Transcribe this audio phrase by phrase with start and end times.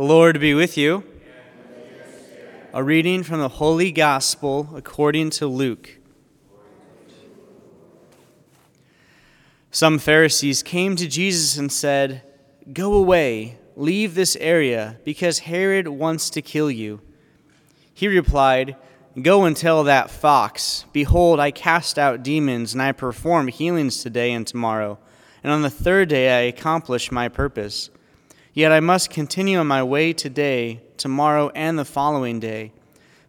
[0.00, 1.04] The Lord be with you.
[2.72, 5.98] A reading from the Holy Gospel according to Luke.
[9.70, 12.22] Some Pharisees came to Jesus and said,
[12.72, 17.02] Go away, leave this area, because Herod wants to kill you.
[17.92, 18.76] He replied,
[19.20, 24.32] Go and tell that fox, Behold, I cast out demons, and I perform healings today
[24.32, 24.98] and tomorrow,
[25.44, 27.90] and on the third day I accomplish my purpose.
[28.52, 32.72] Yet I must continue on my way today, tomorrow, and the following day.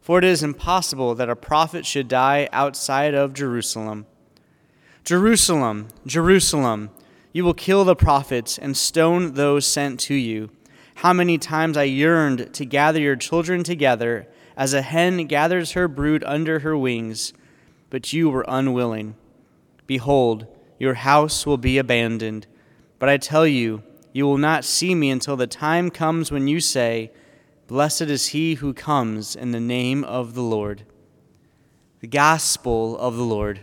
[0.02, 4.08] For it is impossible that a prophet should die outside of Jerusalem.
[5.04, 6.90] Jerusalem, Jerusalem,
[7.34, 10.50] you will kill the prophets and stone those sent to you.
[10.96, 14.28] How many times I yearned to gather your children together,
[14.58, 17.34] as a hen gathers her brood under her wings,
[17.90, 19.16] but you were unwilling.
[19.88, 20.46] Behold,
[20.78, 22.48] your house will be abandoned.
[23.00, 23.84] But I tell you,
[24.14, 27.12] you will not see me until the time comes when you say,
[27.68, 30.84] Blessed is he who comes in the name of the Lord.
[32.02, 33.62] The Gospel of the Lord.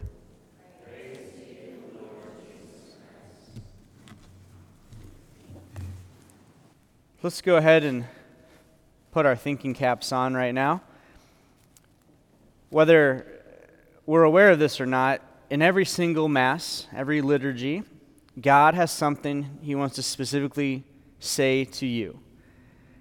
[7.23, 8.07] Let's go ahead and
[9.11, 10.81] put our thinking caps on right now.
[12.71, 13.27] Whether
[14.07, 15.21] we're aware of this or not,
[15.51, 17.83] in every single Mass, every liturgy,
[18.41, 20.85] God has something He wants to specifically
[21.19, 22.21] say to you.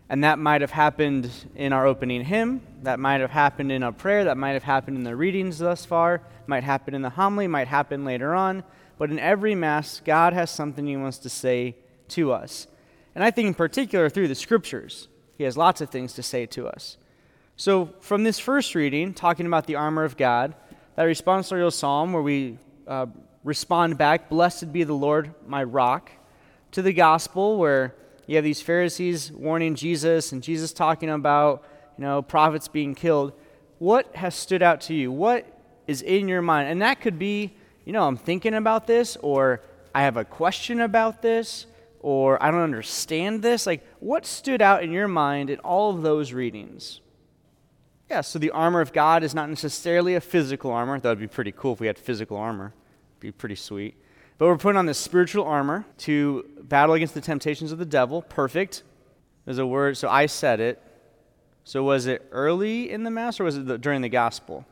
[0.10, 3.92] And that might have happened in our opening hymn, that might have happened in a
[3.92, 7.48] prayer, that might have happened in the readings thus far, might happen in the homily,
[7.48, 8.64] might happen later on.
[8.98, 11.76] But in every Mass, God has something He wants to say
[12.10, 12.68] to us.
[13.14, 16.46] And I think in particular through the Scriptures, He has lots of things to say
[16.48, 16.98] to us.
[17.58, 20.54] So, from this first reading, talking about the armor of God,
[20.96, 23.08] that responsorial psalm where we uh,
[23.48, 26.12] respond back, Blessed be the Lord, my rock,
[26.72, 27.96] to the gospel where
[28.28, 31.64] you have these Pharisees warning Jesus and Jesus talking about,
[31.98, 33.32] you know, prophets being killed.
[33.80, 35.14] What has stood out to you?
[35.14, 35.46] What
[35.88, 36.70] is in your mind?
[36.70, 37.54] And that could be,
[37.86, 39.62] you know, I'm thinking about this, or
[39.96, 41.68] I have a question about this,
[42.02, 43.66] or I don't understand this.
[43.66, 47.00] Like, what stood out in your mind in all of those readings?
[48.10, 51.00] Yeah, so the armor of God is not necessarily a physical armor.
[51.00, 52.74] That would be pretty cool if we had physical armor
[53.20, 53.96] be pretty sweet.
[54.38, 58.22] But we're putting on this spiritual armor to battle against the temptations of the devil.
[58.22, 58.84] Perfect.
[59.46, 60.82] There's a word, so I said it.
[61.64, 64.66] So was it early in the Mass or was it the, during the Gospel?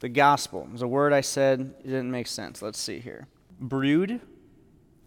[0.00, 0.66] The Gospel.
[0.72, 2.62] was a word I said, it didn't make sense.
[2.62, 3.28] Let's see here.
[3.60, 4.20] Brood.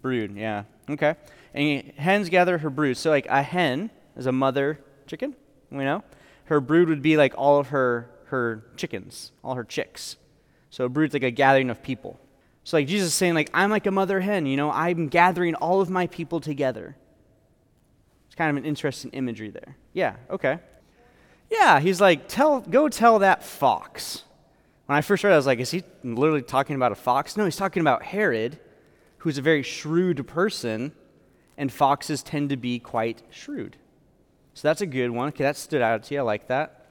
[0.02, 0.64] Brood, yeah.
[0.90, 1.16] Okay.
[1.54, 2.98] And hens gather her brood.
[2.98, 5.36] So, like, a hen is a mother chicken,
[5.72, 6.04] we know.
[6.46, 10.18] Her brood would be like all of her, her chickens, all her chicks.
[10.70, 12.20] So, a brood's like a gathering of people.
[12.64, 15.56] So, like Jesus is saying, like, I'm like a mother hen, you know, I'm gathering
[15.56, 16.96] all of my people together.
[18.28, 19.76] It's kind of an interesting imagery there.
[19.94, 20.60] Yeah, okay.
[21.52, 24.24] Yeah, he's like, tell, go tell that fox.
[24.86, 27.38] When I first read it, I was like, is he literally talking about a fox?
[27.38, 28.60] No, he's talking about Herod,
[29.20, 30.94] who's a very shrewd person,
[31.58, 33.78] and foxes tend to be quite shrewd.
[34.54, 35.28] So that's a good one.
[35.30, 36.22] Okay, that stood out to you.
[36.22, 36.88] I like that.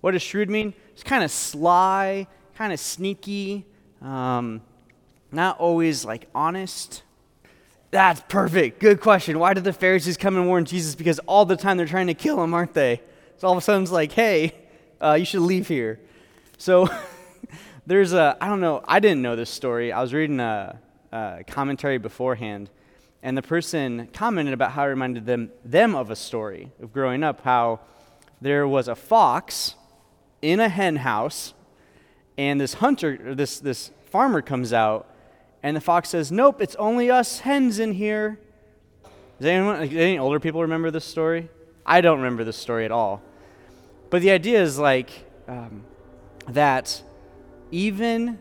[0.00, 0.74] What does shrewd mean?
[0.92, 3.66] It's kind of sly, kind of sneaky.
[4.00, 4.62] Um,
[5.32, 7.02] not always like honest.
[7.90, 8.78] That's perfect.
[8.78, 9.38] Good question.
[9.38, 10.94] Why did the Pharisees come and warn Jesus?
[10.94, 13.00] Because all the time they're trying to kill him, aren't they?
[13.38, 14.54] So all of a sudden it's like, hey,
[15.00, 15.98] uh, you should leave here.
[16.58, 16.88] So
[17.86, 19.92] there's a, I don't know, I didn't know this story.
[19.92, 20.78] I was reading a,
[21.10, 22.70] a commentary beforehand,
[23.22, 27.24] and the person commented about how it reminded them, them of a story of growing
[27.24, 27.80] up, how
[28.40, 29.74] there was a fox
[30.42, 31.54] in a hen house,
[32.38, 35.09] and this hunter, this, this farmer comes out
[35.62, 38.38] and the fox says, Nope, it's only us hens in here.
[39.38, 41.48] Does anyone, any older people remember this story?
[41.84, 43.22] I don't remember this story at all.
[44.10, 45.10] But the idea is like
[45.48, 45.84] um,
[46.48, 47.02] that
[47.70, 48.38] even,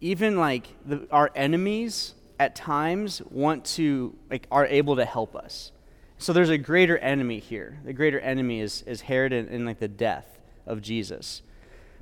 [0.00, 5.72] even like the, our enemies at times want to, like, are able to help us.
[6.18, 7.78] So there's a greater enemy here.
[7.84, 11.42] The greater enemy is, is Herod and, and like the death of Jesus.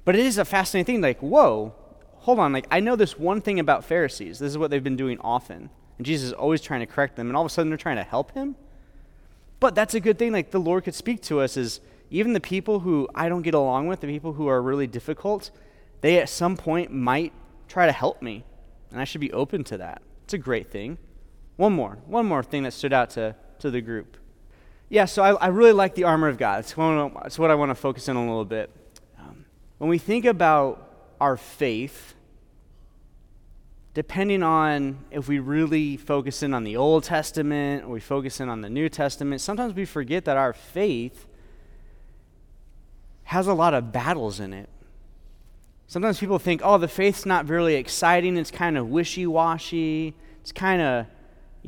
[0.04, 1.00] But it is a fascinating thing.
[1.02, 1.74] Like, whoa,
[2.24, 4.38] hold on, like, I know this one thing about Pharisees.
[4.38, 5.68] This is what they've been doing often.
[5.98, 7.96] And Jesus is always trying to correct them, and all of a sudden they're trying
[7.96, 8.56] to help him.
[9.60, 10.32] But that's a good thing.
[10.32, 13.52] Like, the Lord could speak to us is even the people who I don't get
[13.52, 15.50] along with, the people who are really difficult,
[16.00, 17.34] they at some point might
[17.68, 18.44] try to help me.
[18.90, 20.00] And I should be open to that.
[20.24, 20.96] It's a great thing.
[21.56, 24.16] One more, one more thing that stood out to, to the group.
[24.88, 26.60] Yeah, so I, I really like the armor of God.
[26.60, 28.70] It's what, it's what I want to focus in a little bit.
[29.18, 29.44] Um,
[29.76, 32.14] when we think about our faith,
[33.94, 38.48] depending on if we really focus in on the Old Testament or we focus in
[38.48, 41.26] on the New Testament, sometimes we forget that our faith
[43.24, 44.68] has a lot of battles in it.
[45.86, 48.36] Sometimes people think, oh, the faith's not really exciting.
[48.36, 50.14] It's kind of wishy washy.
[50.40, 51.06] It's kind of,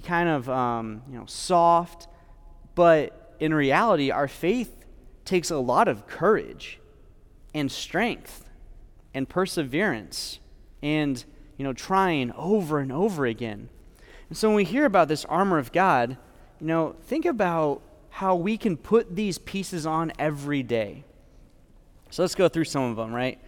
[0.04, 2.08] kind of, um, you know, soft.
[2.74, 4.84] But in reality, our faith
[5.24, 6.80] takes a lot of courage
[7.54, 8.45] and strength
[9.16, 10.38] and perseverance
[10.82, 11.24] and
[11.56, 13.70] you know, trying over and over again.
[14.28, 16.18] And so when we hear about this armor of God,
[16.60, 17.80] you know, think about
[18.10, 21.04] how we can put these pieces on every day.
[22.10, 23.38] So let's go through some of them, right?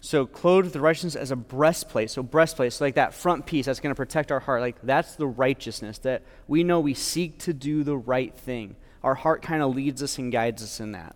[0.00, 2.10] So clothed with righteousness as a breastplate.
[2.10, 4.60] So breastplate, so like that front piece that's going to protect our heart.
[4.60, 8.76] Like that's the righteousness that we know we seek to do the right thing.
[9.02, 11.14] Our heart kind of leads us and guides us in that.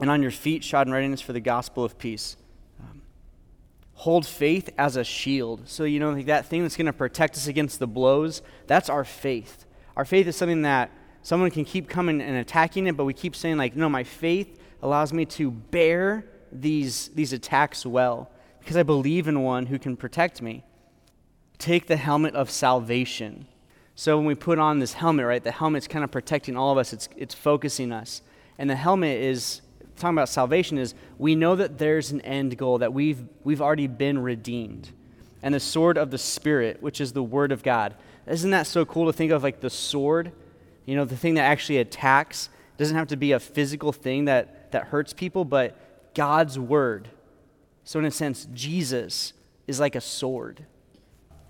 [0.00, 2.36] And on your feet, shod in readiness for the gospel of peace
[2.80, 3.02] um,
[3.92, 5.68] hold faith as a shield.
[5.68, 9.04] So, you know, that thing that's going to protect us against the blows, that's our
[9.04, 9.66] faith.
[9.96, 10.90] Our faith is something that
[11.22, 14.58] someone can keep coming and attacking it, but we keep saying, like, no, my faith
[14.82, 18.30] allows me to bear these, these attacks well
[18.60, 20.64] because I believe in one who can protect me.
[21.58, 23.46] Take the helmet of salvation.
[23.94, 26.78] So when we put on this helmet, right, the helmet's kind of protecting all of
[26.78, 28.22] us, it's, it's focusing us.
[28.56, 29.60] And the helmet is
[30.00, 33.86] talking about salvation is we know that there's an end goal, that we've, we've already
[33.86, 34.90] been redeemed.
[35.42, 37.94] And the sword of the Spirit, which is the Word of God.
[38.26, 40.32] Isn't that so cool to think of like the sword?
[40.86, 44.72] You know, the thing that actually attacks doesn't have to be a physical thing that,
[44.72, 47.08] that hurts people, but God's Word.
[47.84, 49.32] So, in a sense, Jesus
[49.66, 50.66] is like a sword.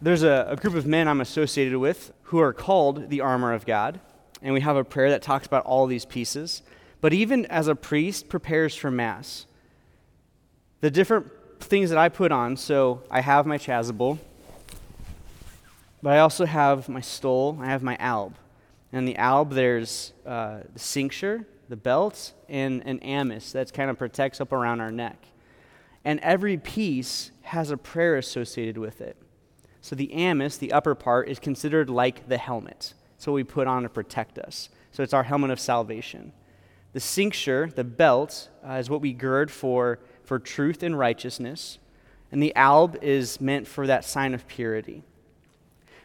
[0.00, 3.66] There's a, a group of men I'm associated with who are called the armor of
[3.66, 4.00] God.
[4.42, 6.62] And we have a prayer that talks about all these pieces.
[7.00, 9.46] But even as a priest prepares for Mass,
[10.80, 11.30] the different
[11.60, 14.18] things that I put on, so I have my chasuble,
[16.02, 18.34] but I also have my stole, I have my alb.
[18.92, 23.98] And the alb, there's uh, the cincture, the belt, and an amice that kind of
[23.98, 25.22] protects up around our neck.
[26.04, 29.16] And every piece has a prayer associated with it.
[29.82, 32.94] So the amice, the upper part, is considered like the helmet.
[33.24, 34.70] What we put on to protect us.
[34.92, 36.32] So it's our helmet of salvation.
[36.92, 41.78] The cincture, the belt, uh, is what we gird for, for truth and righteousness.
[42.32, 45.02] And the alb is meant for that sign of purity.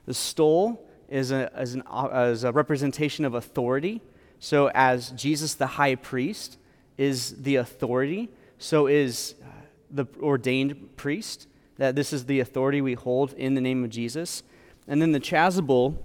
[0.06, 4.02] The stole is a, is, an, uh, is a representation of authority.
[4.40, 6.58] So, as Jesus, the high priest,
[6.98, 9.48] is the authority, so is uh,
[9.92, 11.48] the ordained priest.
[11.78, 14.44] That this is the authority we hold in the name of Jesus.
[14.88, 15.98] And then the chasuble,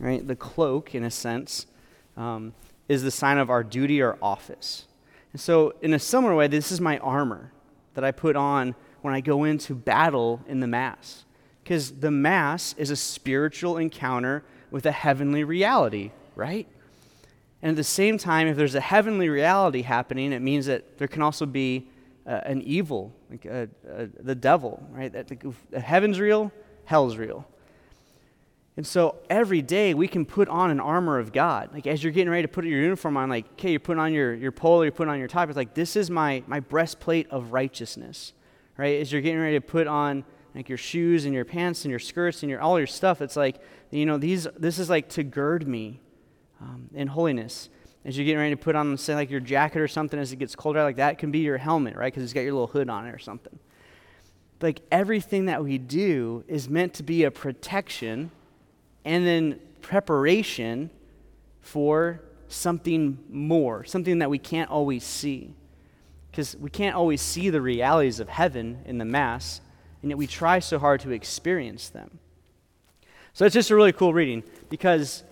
[0.00, 1.66] right, the cloak, in a sense,
[2.16, 2.54] um,
[2.92, 4.86] is the sign of our duty or office.
[5.32, 7.52] And so, in a similar way, this is my armor
[7.94, 11.24] that I put on when I go into battle in the Mass.
[11.62, 16.66] Because the Mass is a spiritual encounter with a heavenly reality, right?
[17.62, 21.08] And at the same time, if there's a heavenly reality happening, it means that there
[21.08, 21.88] can also be
[22.26, 25.12] uh, an evil, like uh, uh, the devil, right?
[25.12, 25.30] That
[25.82, 26.52] heaven's real,
[26.84, 27.46] hell's real.
[28.76, 31.70] And so every day we can put on an armor of God.
[31.74, 34.14] Like as you're getting ready to put your uniform on, like, okay, you're putting on
[34.14, 35.48] your, your polo, you're putting on your top.
[35.48, 38.32] It's like, this is my, my breastplate of righteousness,
[38.78, 39.00] right?
[39.00, 40.24] As you're getting ready to put on
[40.54, 43.36] like your shoes and your pants and your skirts and your, all your stuff, it's
[43.36, 43.60] like,
[43.90, 46.00] you know, these, this is like to gird me
[46.60, 47.68] um, in holiness.
[48.04, 50.36] As you're getting ready to put on, say, like your jacket or something as it
[50.36, 52.12] gets colder, like that can be your helmet, right?
[52.12, 53.58] Because it's got your little hood on it or something.
[54.62, 58.30] Like everything that we do is meant to be a protection
[59.04, 60.90] and then preparation
[61.60, 65.54] for something more, something that we can't always see.
[66.30, 69.60] Because we can't always see the realities of heaven in the Mass,
[70.00, 72.18] and yet we try so hard to experience them.
[73.34, 75.24] So it's just a really cool reading because,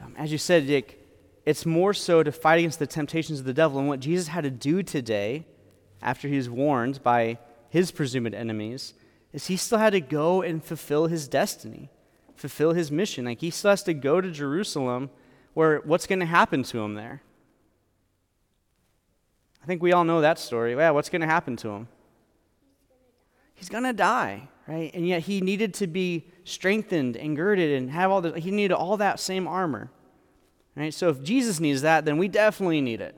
[0.00, 1.04] um, as you said, Dick,
[1.44, 3.78] it's more so to fight against the temptations of the devil.
[3.78, 5.46] And what Jesus had to do today,
[6.02, 8.94] after he was warned by his presumed enemies,
[9.32, 11.90] is he still had to go and fulfill his destiny
[12.36, 13.24] fulfill his mission.
[13.24, 15.10] Like he still has to go to Jerusalem
[15.54, 17.22] where what's going to happen to him there?
[19.62, 20.74] I think we all know that story.
[20.74, 21.88] Yeah, what's going to happen to him?
[23.54, 24.90] He's going to die, right?
[24.94, 28.74] And yet he needed to be strengthened and girded and have all the, he needed
[28.74, 29.90] all that same armor.
[30.76, 30.92] Right?
[30.92, 33.16] So if Jesus needs that, then we definitely need it.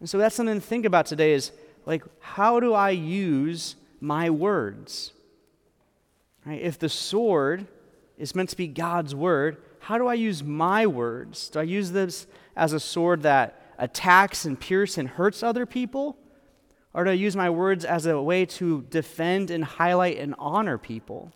[0.00, 1.52] And so that's something to think about today is
[1.86, 5.12] like, how do I use my words?
[6.44, 6.60] Right?
[6.60, 7.68] If the sword
[8.18, 11.48] is meant to be God's word, how do I use my words?
[11.48, 16.18] Do I use this as a sword that attacks and pierces and hurts other people?
[16.92, 20.78] Or do I use my words as a way to defend and highlight and honor
[20.78, 21.32] people?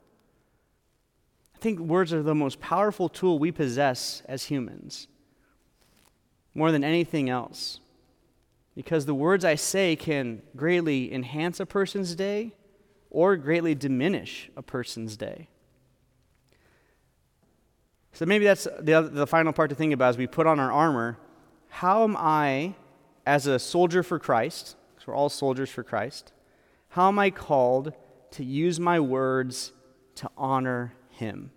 [1.55, 5.07] I think words are the most powerful tool we possess as humans,
[6.55, 7.79] more than anything else.
[8.75, 12.55] Because the words I say can greatly enhance a person's day
[13.11, 15.49] or greatly diminish a person's day.
[18.12, 20.61] So maybe that's the, other, the final part to think about as we put on
[20.61, 21.19] our armor.
[21.69, 22.75] How am I,
[23.25, 26.33] as a soldier for Christ, because we're all soldiers for Christ,
[26.90, 27.95] how am I called
[28.33, 29.73] to use my words
[30.16, 31.52] to honor Him?